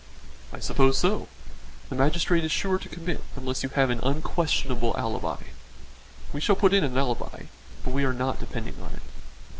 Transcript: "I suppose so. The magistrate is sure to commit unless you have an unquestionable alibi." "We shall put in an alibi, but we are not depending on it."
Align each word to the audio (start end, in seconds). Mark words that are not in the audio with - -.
"I 0.51 0.57
suppose 0.57 0.97
so. 0.97 1.27
The 1.89 1.95
magistrate 1.95 2.43
is 2.43 2.51
sure 2.51 2.79
to 2.79 2.89
commit 2.89 3.21
unless 3.35 3.61
you 3.61 3.69
have 3.69 3.91
an 3.91 3.99
unquestionable 4.01 4.97
alibi." 4.97 5.43
"We 6.33 6.41
shall 6.41 6.55
put 6.55 6.73
in 6.73 6.83
an 6.83 6.97
alibi, 6.97 7.43
but 7.83 7.93
we 7.93 8.03
are 8.03 8.11
not 8.11 8.39
depending 8.39 8.81
on 8.81 8.95
it." 8.95 9.03